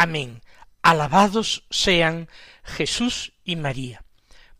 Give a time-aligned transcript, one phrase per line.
[0.00, 0.42] Amén.
[0.80, 2.28] Alabados sean
[2.62, 4.04] Jesús y María.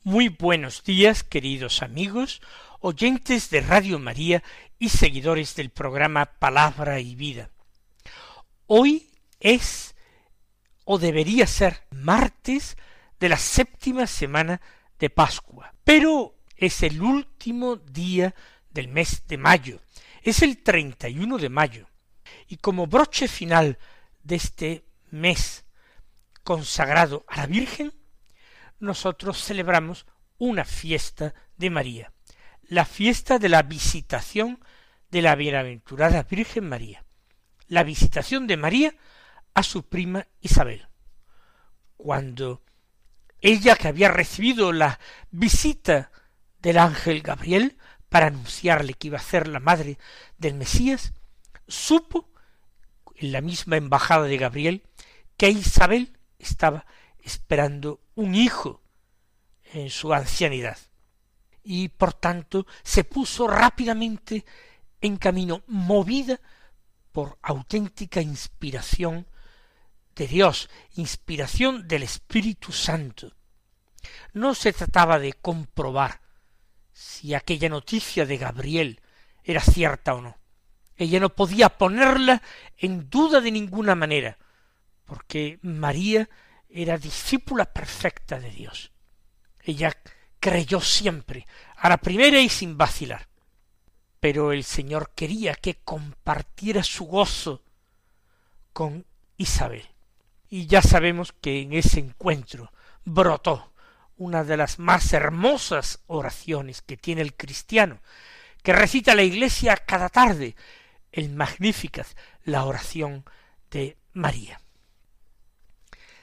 [0.03, 2.43] Muy buenos días, queridos amigos,
[2.81, 4.43] oyentes de Radio María
[4.81, 7.51] y seguidores del programa Palabra y Vida.
[8.67, 9.95] Hoy es
[10.85, 12.77] o debería ser martes
[13.21, 14.61] de la séptima semana
[14.99, 18.35] de Pascua, pero es el último día
[18.71, 19.81] del mes de mayo,
[20.21, 21.87] es el 31 de mayo,
[22.49, 23.79] y como broche final
[24.25, 25.65] de este mes
[26.43, 27.93] consagrado a la Virgen,
[28.81, 30.07] nosotros celebramos
[30.39, 32.13] una fiesta de María,
[32.63, 34.61] la fiesta de la visitación
[35.11, 37.05] de la bienaventurada Virgen María,
[37.67, 38.95] la visitación de María
[39.55, 40.89] a su prima Isabel.
[41.97, 42.63] Cuando
[43.41, 44.99] ella que había recibido la
[45.31, 46.11] visita
[46.61, 47.77] del ángel Gabriel
[48.09, 49.99] para anunciarle que iba a ser la madre
[50.39, 51.13] del Mesías,
[51.67, 52.31] supo
[53.17, 54.88] en la misma embajada de Gabriel
[55.39, 56.85] que Isabel estaba
[57.21, 58.83] esperando un hijo
[59.73, 60.77] en su ancianidad
[61.63, 64.45] y por tanto se puso rápidamente
[65.01, 66.41] en camino movida
[67.13, 69.27] por auténtica inspiración
[70.17, 73.33] de Dios, inspiración del Espíritu Santo.
[74.33, 76.21] No se trataba de comprobar
[76.93, 79.01] si aquella noticia de Gabriel
[79.45, 80.37] era cierta o no.
[80.97, 82.43] Ella no podía ponerla
[82.77, 84.37] en duda de ninguna manera,
[85.09, 86.29] porque María
[86.69, 88.93] era discípula perfecta de Dios.
[89.63, 89.97] Ella
[90.39, 91.47] creyó siempre,
[91.77, 93.27] a la primera y sin vacilar.
[94.21, 97.63] Pero el Señor quería que compartiera su gozo
[98.75, 99.07] con
[99.39, 99.89] Isabel.
[100.51, 102.71] Y ya sabemos que en ese encuentro
[103.05, 103.73] brotó
[104.19, 108.01] una de las más hermosas oraciones que tiene el cristiano,
[108.63, 110.55] que recita la iglesia cada tarde,
[111.13, 112.09] el Magnificat,
[112.45, 113.25] la oración
[113.71, 114.61] de María.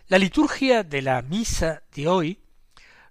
[0.08, 2.40] La liturgia de la misa de hoy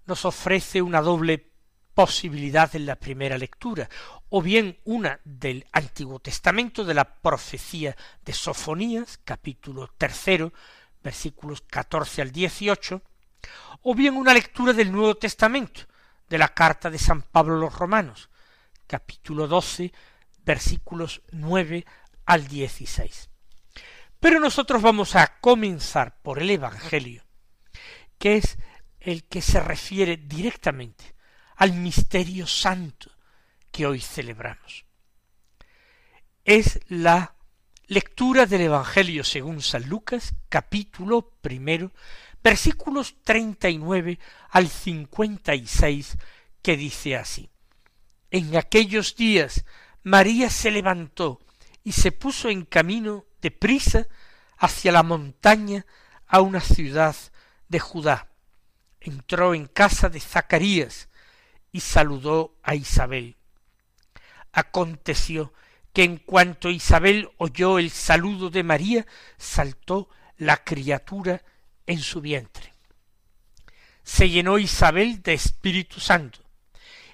[0.05, 1.51] nos ofrece una doble
[1.93, 3.89] posibilidad en la primera lectura,
[4.29, 10.53] o bien una del Antiguo Testamento de la profecía de Sofonías, capítulo tercero,
[11.03, 13.01] versículos catorce al dieciocho,
[13.81, 15.81] o bien una lectura del Nuevo Testamento,
[16.29, 18.29] de la carta de San Pablo a los Romanos,
[18.87, 19.91] capítulo doce,
[20.45, 21.85] versículos nueve
[22.25, 23.29] al dieciséis.
[24.19, 27.23] Pero nosotros vamos a comenzar por el Evangelio,
[28.17, 28.57] que es
[28.99, 31.15] el que se refiere directamente
[31.55, 33.11] al misterio santo
[33.71, 34.85] que hoy celebramos.
[36.43, 37.35] Es la
[37.87, 41.91] lectura del Evangelio según San Lucas, capítulo primero,
[42.43, 46.17] versículos treinta y nueve al cincuenta y seis,
[46.61, 47.49] que dice así.
[48.31, 49.65] En aquellos días
[50.03, 51.41] María se levantó
[51.83, 54.07] y se puso en camino de prisa
[54.57, 55.85] hacia la montaña
[56.25, 57.15] a una ciudad
[57.69, 58.27] de Judá.
[58.99, 61.09] Entró en casa de Zacarías
[61.71, 63.37] y saludó a Isabel.
[64.51, 65.53] Aconteció
[65.93, 69.05] que en cuanto Isabel oyó el saludo de María,
[69.37, 71.43] saltó la criatura
[71.85, 72.73] en su vientre.
[74.01, 76.39] Se llenó Isabel de Espíritu Santo,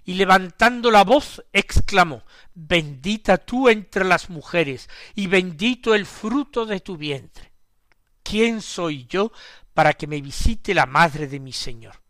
[0.03, 2.23] y levantando la voz exclamó
[2.53, 7.51] Bendita tú entre las mujeres, y bendito el fruto de tu vientre.
[8.23, 9.31] ¿Quién soy yo
[9.73, 12.01] para que me visite la madre de mi Señor?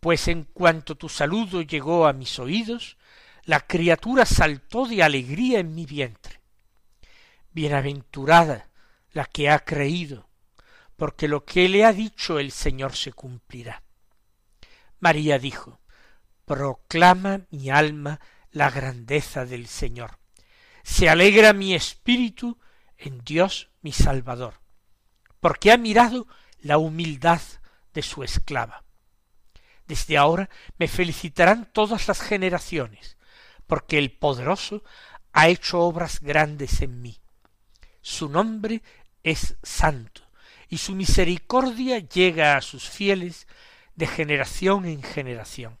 [0.00, 2.96] Pues en cuanto tu saludo llegó a mis oídos,
[3.44, 6.40] la criatura saltó de alegría en mi vientre.
[7.52, 8.68] Bienaventurada
[9.12, 10.28] la que ha creído,
[10.96, 13.82] porque lo que le ha dicho el Señor se cumplirá.
[15.00, 15.80] María dijo,
[16.46, 18.20] Proclama mi alma
[18.52, 20.20] la grandeza del Señor.
[20.84, 22.60] Se alegra mi espíritu
[22.96, 24.60] en Dios mi Salvador,
[25.40, 26.28] porque ha mirado
[26.60, 27.40] la humildad
[27.92, 28.84] de su esclava.
[29.88, 30.48] Desde ahora
[30.78, 33.18] me felicitarán todas las generaciones,
[33.66, 34.84] porque el poderoso
[35.32, 37.18] ha hecho obras grandes en mí.
[38.02, 38.84] Su nombre
[39.24, 40.22] es santo,
[40.68, 43.48] y su misericordia llega a sus fieles
[43.96, 45.80] de generación en generación.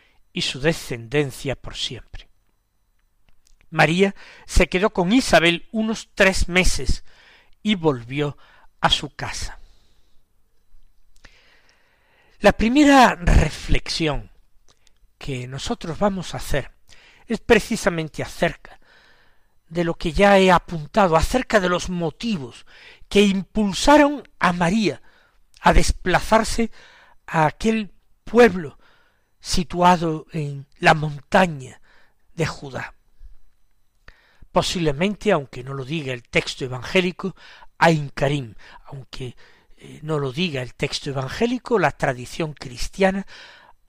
[0.33, 2.29] y su descendencia por siempre.
[3.69, 7.03] María se quedó con Isabel unos tres meses
[7.63, 8.37] y volvió
[8.81, 9.59] a su casa.
[12.39, 14.31] La primera reflexión
[15.17, 16.71] que nosotros vamos a hacer
[17.27, 18.79] es precisamente acerca
[19.69, 22.65] de lo que ya he apuntado, acerca de los motivos
[23.07, 25.01] que impulsaron a María
[25.61, 26.71] a desplazarse
[27.25, 27.93] a aquel
[28.25, 28.77] pueblo
[29.41, 31.81] situado en la montaña
[32.35, 32.95] de Judá.
[34.51, 37.35] Posiblemente, aunque no lo diga el texto evangélico,
[37.77, 38.53] Ain Karim,
[38.85, 39.35] aunque
[39.77, 43.25] eh, no lo diga el texto evangélico, la tradición cristiana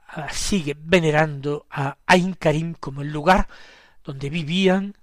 [0.08, 3.48] ah, sigue venerando a Ain Karim como el lugar
[4.02, 4.96] donde vivían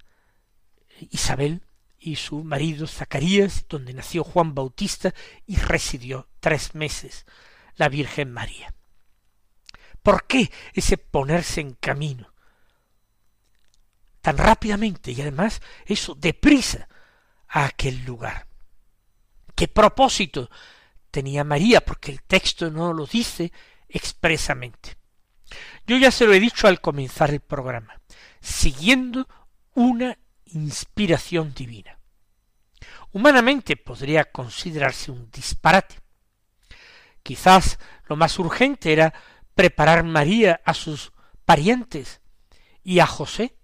[1.12, 1.62] Isabel
[2.00, 5.14] y su marido Zacarías, donde nació Juan Bautista
[5.46, 7.26] y residió tres meses
[7.76, 8.74] la Virgen María.
[10.02, 12.34] ¿Por qué ese ponerse en camino?
[14.22, 16.88] tan rápidamente y además eso deprisa
[17.48, 18.48] a aquel lugar.
[19.56, 20.50] ¿Qué propósito
[21.12, 21.82] tenía María?
[21.82, 23.52] Porque el texto no lo dice
[23.88, 24.98] expresamente.
[25.88, 28.00] Yo ya se lo he dicho al comenzar el programa,
[28.40, 29.28] siguiendo
[29.74, 31.98] una inspiración divina.
[33.12, 35.96] Humanamente podría considerarse un disparate.
[37.24, 39.14] Quizás lo más urgente era
[39.60, 41.12] preparar María a sus
[41.44, 42.22] parientes
[42.82, 43.58] y a José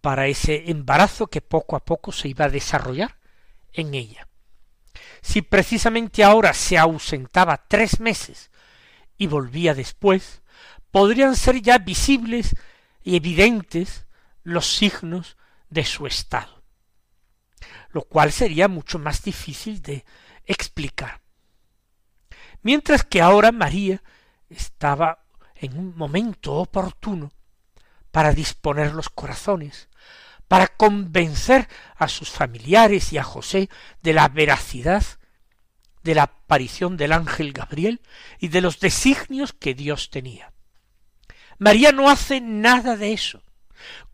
[0.00, 3.20] para ese embarazo que poco a poco se iba a desarrollar
[3.72, 4.26] en ella.
[5.20, 8.50] Si precisamente ahora se ausentaba tres meses
[9.16, 10.42] y volvía después,
[10.90, 12.56] podrían ser ya visibles
[13.04, 14.06] y evidentes
[14.42, 15.36] los signos
[15.70, 16.64] de su estado,
[17.90, 20.04] lo cual sería mucho más difícil de
[20.44, 21.20] explicar.
[22.62, 24.02] Mientras que ahora María
[24.52, 27.32] estaba en un momento oportuno
[28.10, 29.88] para disponer los corazones,
[30.48, 33.70] para convencer a sus familiares y a José
[34.02, 35.04] de la veracidad
[36.02, 38.00] de la aparición del ángel Gabriel
[38.38, 40.52] y de los designios que Dios tenía.
[41.58, 43.42] María no hace nada de eso.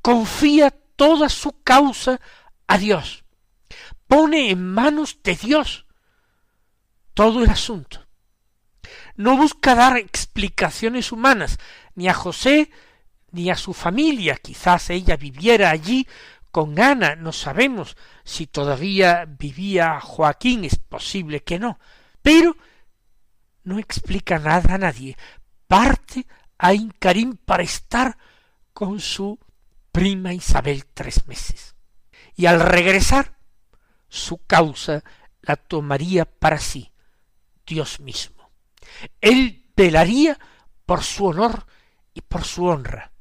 [0.02, 2.20] Confía toda su causa
[2.66, 3.24] a Dios.
[4.06, 5.86] Pone en manos de Dios
[7.14, 8.07] todo el asunto.
[9.18, 11.58] No busca dar explicaciones humanas
[11.96, 12.70] ni a José
[13.32, 14.36] ni a su familia.
[14.36, 16.06] Quizás ella viviera allí
[16.52, 21.80] con Ana, no sabemos si todavía vivía Joaquín, es posible que no,
[22.22, 22.56] pero
[23.64, 25.16] no explica nada a nadie.
[25.66, 26.24] Parte
[26.56, 28.16] a Incarín para estar
[28.72, 29.36] con su
[29.90, 31.74] prima Isabel tres meses.
[32.36, 33.36] Y al regresar,
[34.08, 35.02] su causa
[35.42, 36.92] la tomaría para sí,
[37.66, 38.37] Dios mismo.
[39.20, 40.38] Él velaría
[40.86, 41.66] por su honor
[42.14, 43.12] y por su honra.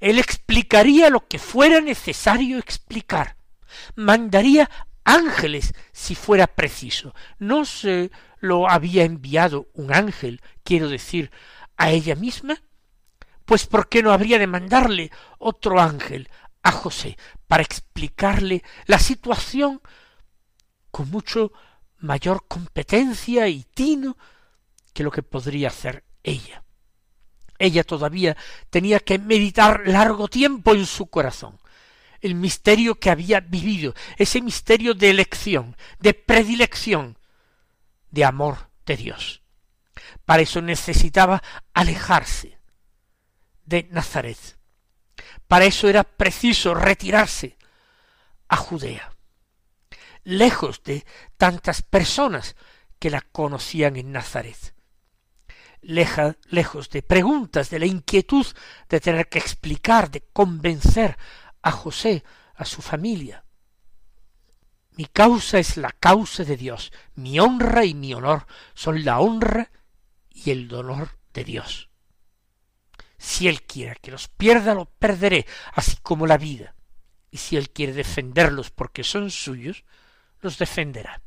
[0.00, 3.36] Él explicaría lo que fuera necesario explicar.
[3.96, 4.70] Mandaría
[5.04, 7.14] ángeles si fuera preciso.
[7.38, 11.30] No se lo había enviado un ángel, quiero decir,
[11.76, 12.62] a ella misma.
[13.44, 16.28] Pues ¿por qué no habría de mandarle otro ángel
[16.62, 19.82] a José para explicarle la situación
[20.90, 21.52] con mucho
[21.98, 24.16] mayor competencia y tino
[24.94, 26.64] que lo que podría hacer ella?
[27.58, 28.36] Ella todavía
[28.70, 31.58] tenía que meditar largo tiempo en su corazón
[32.24, 37.18] el misterio que había vivido, ese misterio de elección, de predilección,
[38.10, 39.42] de amor de Dios.
[40.24, 41.42] Para eso necesitaba
[41.74, 42.58] alejarse
[43.66, 44.38] de Nazaret.
[45.46, 47.58] Para eso era preciso retirarse
[48.48, 49.12] a Judea,
[50.22, 51.04] lejos de
[51.36, 52.56] tantas personas
[52.98, 54.73] que la conocían en Nazaret
[55.84, 58.46] lejos de preguntas, de la inquietud
[58.88, 61.16] de tener que explicar, de convencer
[61.62, 62.24] a José,
[62.54, 63.44] a su familia.
[64.96, 69.70] Mi causa es la causa de Dios, mi honra y mi honor son la honra
[70.30, 71.90] y el dolor de Dios.
[73.18, 76.74] Si Él quiere que los pierda, los perderé, así como la vida.
[77.30, 79.84] Y si Él quiere defenderlos porque son suyos,
[80.40, 81.22] los defenderá.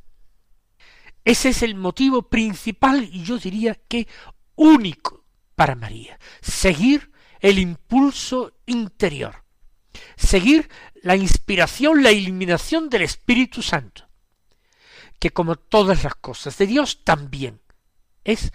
[1.25, 4.07] Ese es el motivo principal y yo diría que
[4.57, 5.23] único
[5.55, 9.45] para María, seguir el impulso interior,
[10.17, 10.69] seguir
[11.01, 14.03] la inspiración, la iluminación del Espíritu Santo.
[15.19, 17.59] que como todas las cosas de Dios también
[18.23, 18.51] es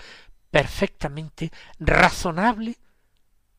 [0.50, 2.76] perfectamente razonable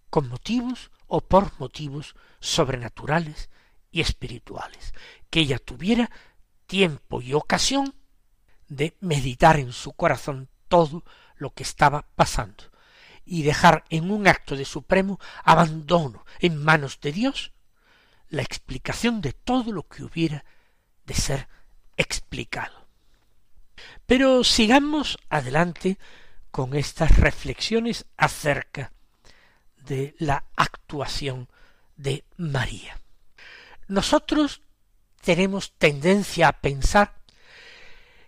[0.10, 3.50] con motivos o por motivos sobrenaturales
[3.92, 4.94] y espirituales,
[5.30, 6.10] que ella tuviera
[6.66, 7.94] tiempo y ocasión
[8.68, 11.04] de meditar en su corazón todo
[11.38, 12.66] lo que estaba pasando
[13.26, 17.52] y dejar en un acto de supremo abandono en manos de Dios
[18.30, 20.44] la explicación de todo lo que hubiera
[21.06, 21.48] de ser
[21.98, 22.88] explicado.
[24.06, 25.98] Pero sigamos adelante
[26.52, 28.92] con estas reflexiones acerca
[29.86, 31.50] de la actuación
[31.96, 33.00] de María.
[33.88, 34.62] Nosotros
[35.22, 37.16] tenemos tendencia a pensar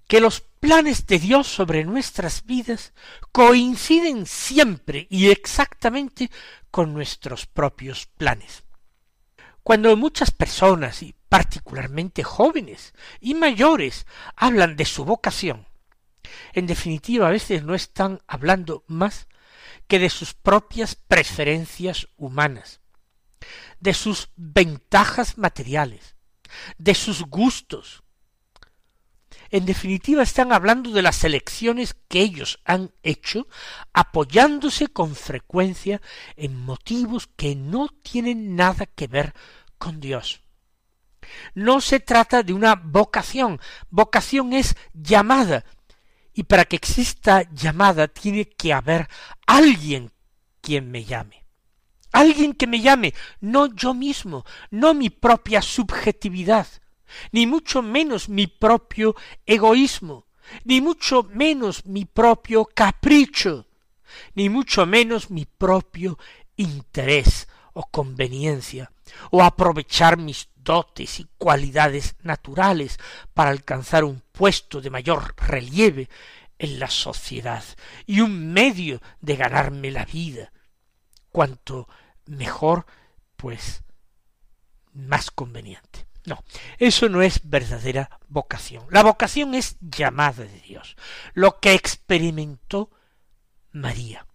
[0.08, 2.92] que los planes de Dios sobre nuestras vidas
[3.32, 6.32] coinciden siempre y exactamente
[6.72, 8.64] con nuestros propios planes.
[9.62, 15.68] Cuando muchas personas, y particularmente jóvenes y mayores, hablan de su vocación,
[16.54, 19.28] en definitiva a veces no están hablando más
[19.86, 22.82] que de sus propias preferencias humanas,
[23.80, 26.16] de sus ventajas materiales,
[26.80, 28.02] de sus gustos.
[29.56, 33.48] En definitiva están hablando de las elecciones que ellos han hecho
[33.94, 36.02] apoyándose con frecuencia
[36.36, 39.34] en motivos que no tienen nada que ver
[39.78, 40.42] con Dios.
[41.54, 45.64] No se trata de una vocación, vocación es llamada,
[46.34, 49.08] y para que exista llamada tiene que haber
[49.48, 50.12] alguien
[50.60, 51.46] quien me llame.
[52.12, 56.68] Alguien que me llame, no yo mismo, no mi propia subjetividad,
[57.32, 60.28] ni mucho menos mi propio egoísmo,
[60.64, 63.68] ni mucho menos mi propio capricho,
[64.36, 66.18] ni mucho menos mi propio
[66.56, 68.92] interés o conveniencia,
[69.32, 73.00] o aprovechar mis dotes y cualidades naturales
[73.34, 76.10] para alcanzar un puesto de mayor relieve
[76.58, 77.64] en la sociedad
[78.06, 80.52] y un medio de ganarme la vida.
[81.32, 81.88] Cuanto
[82.26, 82.86] mejor,
[83.36, 83.84] pues
[84.94, 86.08] más conveniente.
[86.26, 86.44] No,
[86.80, 88.86] eso no es verdadera vocación.
[88.90, 90.96] La vocación es llamada de Dios,
[91.34, 92.90] lo que experimentó
[93.72, 94.26] María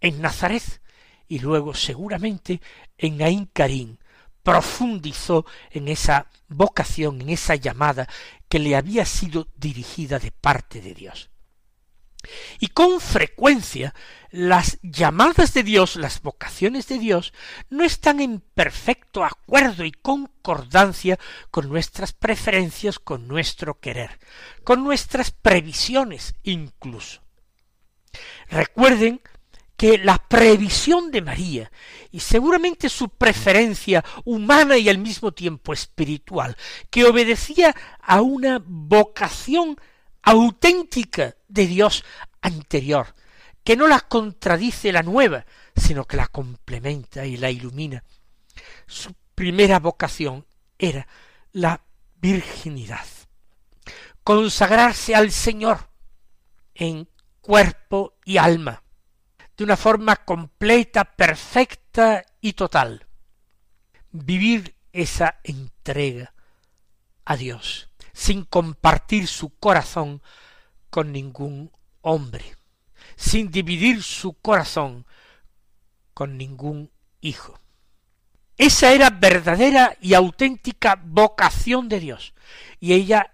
[0.00, 0.80] en Nazaret
[1.28, 2.60] y luego seguramente
[2.98, 3.98] en Ain Karim,
[4.42, 8.08] profundizó en esa vocación, en esa llamada
[8.48, 11.30] que le había sido dirigida de parte de Dios.
[12.58, 13.94] Y con frecuencia
[14.30, 17.32] las llamadas de Dios, las vocaciones de Dios,
[17.68, 21.18] no están en perfecto acuerdo y concordancia
[21.50, 24.18] con nuestras preferencias, con nuestro querer,
[24.64, 27.22] con nuestras previsiones incluso.
[28.48, 29.20] Recuerden
[29.76, 31.72] que la previsión de María
[32.10, 36.54] y seguramente su preferencia humana y al mismo tiempo espiritual,
[36.90, 39.80] que obedecía a una vocación
[40.22, 42.04] auténtica de Dios
[42.40, 43.14] anterior,
[43.64, 45.44] que no la contradice la nueva,
[45.76, 48.04] sino que la complementa y la ilumina.
[48.86, 50.46] Su primera vocación
[50.78, 51.06] era
[51.52, 51.82] la
[52.16, 53.06] virginidad,
[54.22, 55.90] consagrarse al Señor
[56.74, 57.08] en
[57.40, 58.82] cuerpo y alma,
[59.56, 63.06] de una forma completa, perfecta y total.
[64.10, 66.32] Vivir esa entrega
[67.24, 70.22] a Dios, sin compartir su corazón
[70.90, 72.56] con ningún hombre,
[73.16, 75.06] sin dividir su corazón
[76.14, 76.90] con ningún
[77.20, 77.58] hijo.
[78.56, 82.34] Esa era verdadera y auténtica vocación de Dios,
[82.78, 83.32] y ella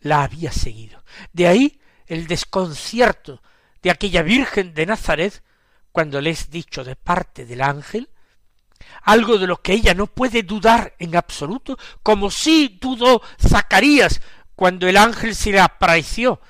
[0.00, 1.02] la había seguido.
[1.32, 3.42] De ahí el desconcierto
[3.82, 5.42] de aquella Virgen de Nazaret
[5.92, 8.10] cuando le es dicho de parte del ángel,
[9.02, 14.20] algo de lo que ella no puede dudar en absoluto, como si dudó Zacarías
[14.54, 16.40] cuando el ángel se le apareció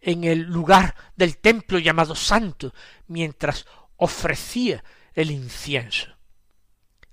[0.00, 2.72] en el lugar del templo llamado santo,
[3.08, 3.66] mientras
[3.96, 6.08] ofrecía el incienso.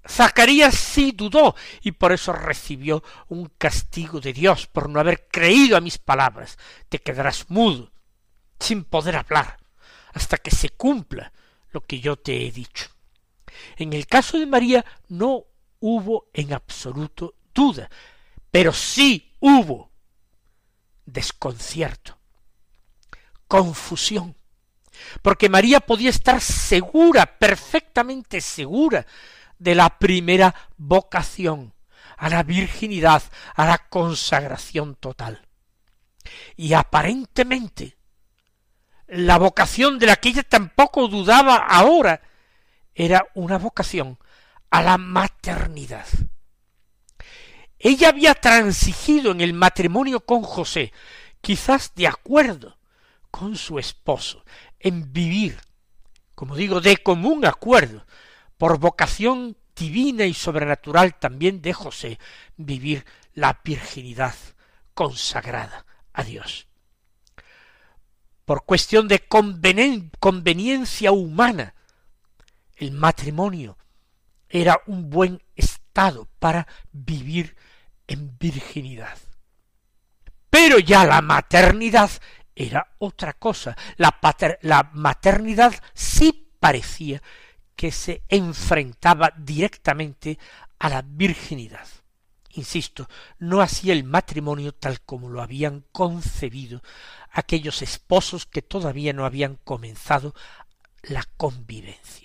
[0.07, 5.77] Zacarías sí dudó y por eso recibió un castigo de Dios por no haber creído
[5.77, 6.57] a mis palabras.
[6.89, 7.91] Te quedarás mudo,
[8.59, 9.57] sin poder hablar
[10.13, 11.33] hasta que se cumpla
[11.71, 12.92] lo que yo te he dicho.
[13.77, 15.45] En el caso de María no
[15.79, 17.89] hubo en absoluto duda,
[18.51, 19.91] pero sí hubo
[21.05, 22.17] desconcierto,
[23.47, 24.35] confusión,
[25.21, 29.05] porque María podía estar segura, perfectamente segura,
[29.57, 31.73] de la primera vocación,
[32.17, 33.23] a la virginidad,
[33.55, 35.47] a la consagración total.
[36.55, 37.97] Y aparentemente
[39.07, 42.21] la vocación de la que ella tampoco dudaba ahora
[42.95, 44.17] era una vocación
[44.69, 46.07] a la maternidad.
[47.79, 50.93] Ella había transigido en el matrimonio con José,
[51.41, 52.77] quizás de acuerdo
[53.29, 54.45] con su esposo,
[54.79, 55.59] en vivir,
[56.33, 58.05] como digo, de común acuerdo,
[58.57, 62.19] por vocación divina y sobrenatural también de José,
[62.55, 64.35] vivir la virginidad
[64.93, 66.67] consagrada a Dios.
[68.45, 71.75] Por cuestión de conveniencia humana,
[72.75, 73.77] el matrimonio
[74.49, 77.55] era un buen estado para vivir
[78.07, 79.17] en virginidad.
[80.49, 82.11] Pero ya la maternidad
[82.55, 83.75] era otra cosa.
[83.97, 87.21] La, maternidad sí parecía
[87.75, 90.37] que se enfrentaba directamente
[90.79, 91.87] a la virginidad.
[92.51, 96.83] Insisto, no así el matrimonio tal como lo habían concebido
[97.31, 100.35] aquellos esposos que todavía no habían comenzado
[101.01, 102.22] la convivencia.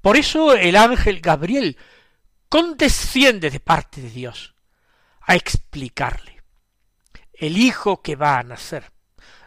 [0.00, 1.76] Por eso el ángel Gabriel
[2.48, 4.54] condesciende de parte de Dios
[5.20, 6.42] a explicarle.
[7.32, 8.92] El hijo que va a nacer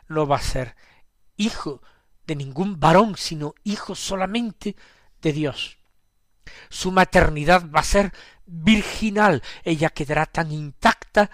[0.07, 0.75] no va a ser
[1.37, 1.81] hijo
[2.25, 4.75] de ningún varón, sino hijo solamente
[5.21, 5.77] de Dios.
[6.69, 8.13] Su maternidad va a ser
[8.45, 11.31] virginal, ella quedará tan intacta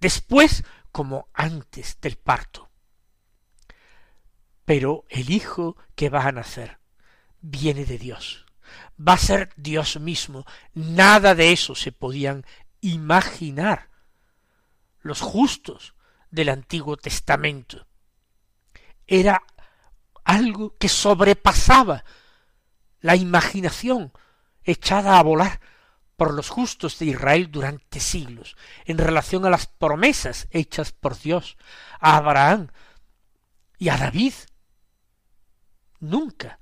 [0.00, 2.70] después como antes del parto.
[4.64, 6.78] Pero el hijo que va a nacer
[7.40, 8.46] viene de Dios
[8.98, 10.44] va a ser Dios mismo.
[10.74, 12.44] Nada de eso se podían
[12.80, 13.88] imaginar
[15.00, 15.94] los justos
[16.30, 17.86] del Antiguo Testamento.
[19.06, 19.42] Era
[20.24, 22.04] algo que sobrepasaba
[23.00, 24.12] la imaginación
[24.64, 25.60] echada a volar
[26.16, 31.56] por los justos de Israel durante siglos, en relación a las promesas hechas por Dios
[31.98, 32.68] a Abraham
[33.78, 34.34] y a David.
[35.98, 36.60] Nunca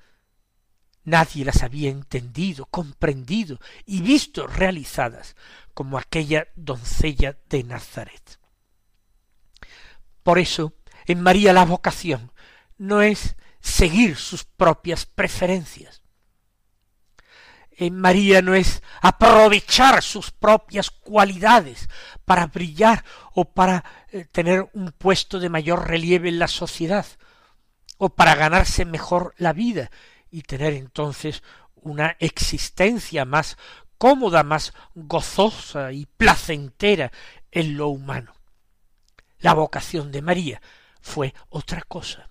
[1.04, 5.34] Nadie las había entendido, comprendido y visto realizadas
[5.72, 8.38] como aquella doncella de Nazaret.
[10.22, 10.74] Por eso,
[11.06, 12.32] en María la vocación
[12.76, 16.02] no es seguir sus propias preferencias.
[17.70, 21.88] En María no es aprovechar sus propias cualidades
[22.26, 27.06] para brillar o para eh, tener un puesto de mayor relieve en la sociedad
[27.96, 29.90] o para ganarse mejor la vida
[30.30, 31.42] y tener entonces
[31.74, 33.56] una existencia más
[33.98, 37.12] cómoda, más gozosa y placentera
[37.50, 38.32] en lo humano.
[39.38, 40.62] La vocación de María
[41.00, 42.30] fue otra cosa.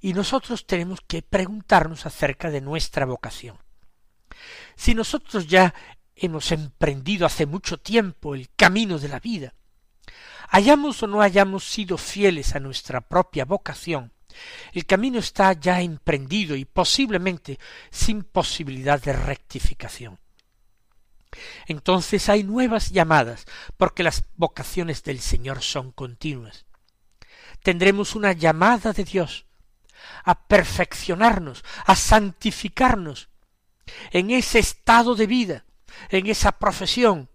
[0.00, 3.58] Y nosotros tenemos que preguntarnos acerca de nuestra vocación.
[4.74, 5.74] Si nosotros ya
[6.16, 9.54] hemos emprendido hace mucho tiempo el camino de la vida,
[10.48, 14.11] hayamos o no hayamos sido fieles a nuestra propia vocación,
[14.72, 17.58] el camino está ya emprendido y posiblemente
[17.90, 20.18] sin posibilidad de rectificación.
[21.66, 26.66] Entonces hay nuevas llamadas, porque las vocaciones del Señor son continuas.
[27.62, 29.46] Tendremos una llamada de Dios
[30.24, 33.28] a perfeccionarnos, a santificarnos
[34.10, 35.64] en ese estado de vida,
[36.08, 37.28] en esa profesión,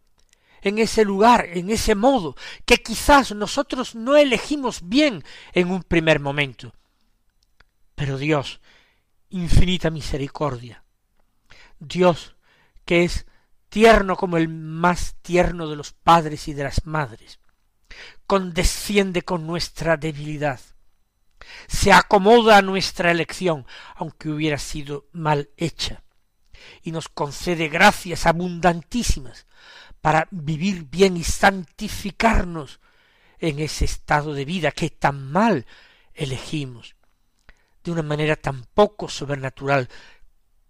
[0.61, 6.19] en ese lugar, en ese modo, que quizás nosotros no elegimos bien en un primer
[6.19, 6.73] momento,
[7.97, 8.61] pero Dios,
[9.29, 10.83] infinita misericordia.
[11.79, 12.35] Dios,
[12.85, 13.25] que es
[13.69, 17.39] tierno como el más tierno de los padres y de las madres,
[18.27, 20.59] condesciende con nuestra debilidad,
[21.67, 26.03] se acomoda a nuestra elección, aunque hubiera sido mal hecha,
[26.83, 29.47] y nos concede gracias abundantísimas
[30.01, 32.79] para vivir bien y santificarnos
[33.39, 35.65] en ese estado de vida que tan mal
[36.13, 36.96] elegimos,
[37.87, 39.87] de una manera tan poco sobrenatural,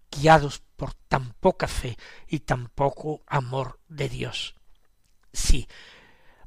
[0.08, 4.54] guiados por tan poca fe y tan poco amor de Dios.
[5.32, 5.66] Sí,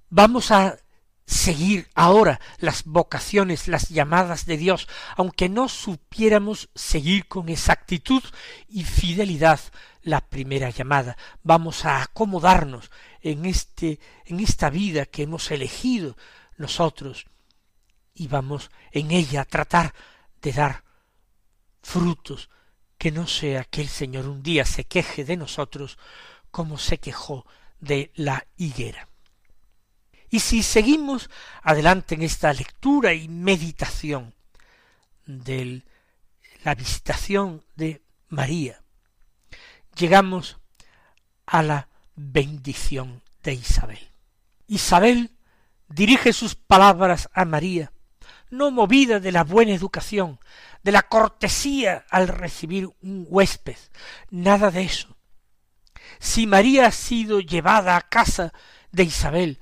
[0.10, 0.77] vamos a
[1.25, 8.23] seguir ahora las vocaciones, las llamadas de Dios, aunque no supiéramos seguir con exactitud
[8.69, 9.60] y fidelidad
[10.01, 11.17] la primera llamada.
[11.43, 16.15] Vamos a acomodarnos en este en esta vida que hemos elegido
[16.55, 17.25] nosotros
[18.13, 19.93] y vamos en ella a tratar
[20.41, 20.84] de dar
[21.82, 22.49] frutos
[22.97, 25.97] que no sea que el Señor un día se queje de nosotros
[26.51, 27.45] como se quejó
[27.80, 29.08] de la higuera.
[30.30, 31.30] Y si seguimos
[31.62, 34.34] adelante en esta lectura y meditación
[35.25, 35.84] de
[36.63, 38.82] la visitación de María,
[39.97, 40.60] llegamos
[41.45, 44.12] a la bendición de Isabel.
[44.67, 45.32] Isabel
[45.89, 47.90] dirige sus palabras a María,
[48.52, 50.40] no movida de la buena educación,
[50.84, 53.78] de la cortesía al recibir un huésped,
[54.30, 55.18] nada de eso.
[56.20, 58.54] Si María ha sido llevada a casa
[58.92, 59.60] de Isabel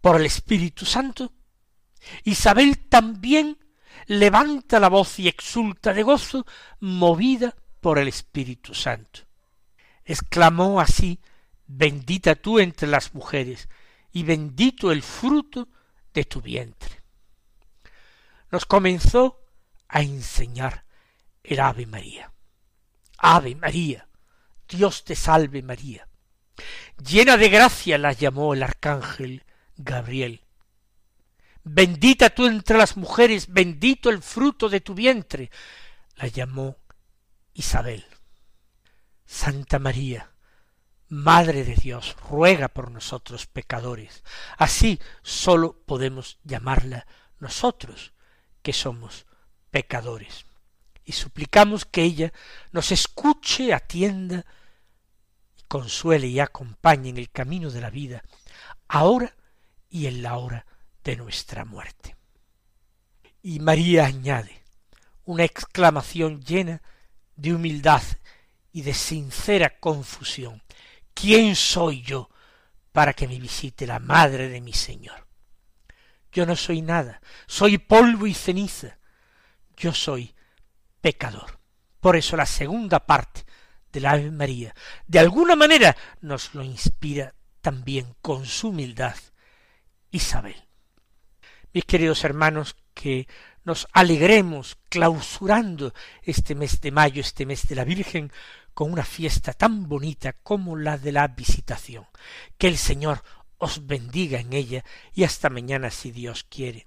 [0.00, 1.32] por el Espíritu Santo,
[2.24, 3.58] Isabel también
[4.06, 6.46] levanta la voz y exulta de gozo,
[6.80, 9.20] movida por el Espíritu Santo.
[10.04, 11.20] Exclamó así,
[11.66, 13.68] bendita tú entre las mujeres,
[14.10, 15.68] y bendito el fruto
[16.14, 16.97] de tu vientre.
[18.50, 19.40] Nos comenzó
[19.88, 20.84] a enseñar
[21.42, 22.32] el Ave María.
[23.18, 24.08] Ave María,
[24.68, 26.08] Dios te salve María.
[26.98, 29.44] Llena de gracia la llamó el arcángel
[29.76, 30.42] Gabriel.
[31.64, 35.50] Bendita tú entre las mujeres, bendito el fruto de tu vientre,
[36.16, 36.76] la llamó
[37.54, 38.06] Isabel.
[39.26, 40.32] Santa María,
[41.10, 44.22] Madre de Dios, ruega por nosotros pecadores.
[44.58, 47.06] Así sólo podemos llamarla
[47.38, 48.12] nosotros,
[48.68, 49.24] que somos
[49.70, 50.44] pecadores.
[51.02, 52.34] Y suplicamos que ella
[52.70, 54.44] nos escuche, atienda,
[55.68, 58.22] consuele y acompañe en el camino de la vida,
[58.86, 59.34] ahora
[59.88, 60.66] y en la hora
[61.02, 62.14] de nuestra muerte.
[63.40, 64.62] Y María añade
[65.24, 66.82] una exclamación llena
[67.36, 68.02] de humildad
[68.70, 70.62] y de sincera confusión.
[71.14, 72.28] ¿Quién soy yo
[72.92, 75.27] para que me visite la madre de mi Señor?
[76.32, 78.98] Yo no soy nada, soy polvo y ceniza,
[79.76, 80.34] yo soy
[81.00, 81.58] pecador.
[82.00, 83.44] Por eso la segunda parte
[83.92, 84.74] de la Ave María,
[85.06, 89.16] de alguna manera, nos lo inspira también con su humildad
[90.10, 90.56] Isabel.
[91.72, 93.28] Mis queridos hermanos, que
[93.64, 98.32] nos alegremos clausurando este mes de mayo, este mes de la Virgen,
[98.74, 102.06] con una fiesta tan bonita como la de la visitación.
[102.56, 103.22] Que el Señor
[103.58, 106.86] os bendiga en ella y hasta mañana si Dios quiere.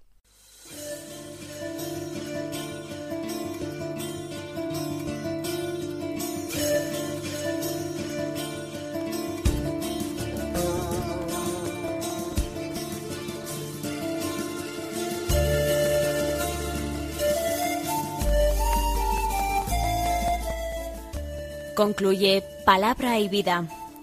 [21.75, 23.65] Concluye Palabra y Vida,